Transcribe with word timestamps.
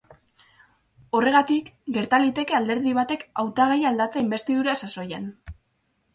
Horregatik, 1.19 1.67
gerta 1.97 2.19
liteke 2.23 2.57
alderdi 2.61 2.95
batek 3.01 3.27
hautagaia 3.43 3.93
aldatzea 3.93 4.27
inbestidura 4.27 4.77
saioan. 4.91 5.31